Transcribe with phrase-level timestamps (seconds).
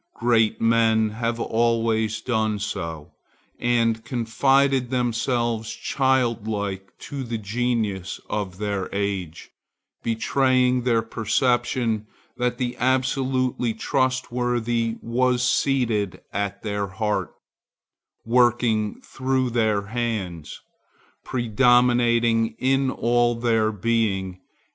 [0.15, 3.11] Great men have always done so,
[3.59, 9.51] and confided themselves childlike to the genius of their age,
[10.01, 17.35] betraying their perception that the absolutely trustworthy was seated at their heart,
[18.25, 20.61] working through their hands,
[21.23, 24.39] predominating in all their being.